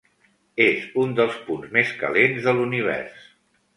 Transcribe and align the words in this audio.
És 0.63 0.87
un 1.01 1.13
dels 1.21 1.37
punts 1.49 1.75
més 1.77 1.91
calents 2.01 2.49
de 2.49 2.55
l'univers. 2.61 3.21